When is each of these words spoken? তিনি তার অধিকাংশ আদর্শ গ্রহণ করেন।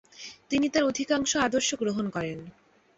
তিনি 0.49 0.67
তার 0.69 0.83
অধিকাংশ 0.83 1.31
আদর্শ 1.37 1.69
গ্রহণ 1.75 2.05
করেন। 2.09 2.39